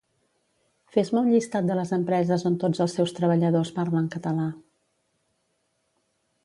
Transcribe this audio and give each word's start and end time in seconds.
Fes-me 0.95 1.21
un 1.25 1.29
llistat 1.33 1.67
de 1.71 1.75
les 1.79 1.91
empreses 1.97 2.47
on 2.51 2.57
tots 2.65 2.81
els 2.87 2.97
seus 2.99 3.15
treballadors 3.19 3.73
parlen 3.77 4.09
català 4.17 4.49